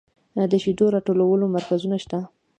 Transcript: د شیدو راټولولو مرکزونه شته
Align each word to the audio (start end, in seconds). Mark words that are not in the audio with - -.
د 0.51 0.53
شیدو 0.63 0.85
راټولولو 0.95 1.45
مرکزونه 1.55 1.97
شته 2.03 2.19